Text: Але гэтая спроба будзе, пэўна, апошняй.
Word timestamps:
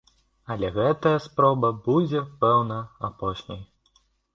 Але 0.55 0.71
гэтая 0.77 1.11
спроба 1.27 1.71
будзе, 1.85 2.25
пэўна, 2.43 2.83
апошняй. 3.13 3.67